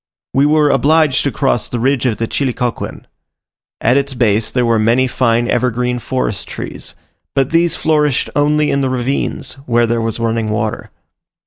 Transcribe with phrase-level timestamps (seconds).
[0.33, 3.05] We were obliged to cross the ridge of the Chilicauquen.
[3.79, 6.95] At its base there were many fine evergreen forest trees,
[7.35, 10.89] but these flourished only in the ravines, where there was running water.